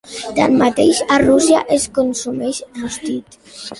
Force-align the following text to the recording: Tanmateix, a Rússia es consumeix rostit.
Tanmateix, 0.37 1.01
a 1.15 1.19
Rússia 1.23 1.61
es 1.77 1.85
consumeix 1.99 2.63
rostit. 2.81 3.39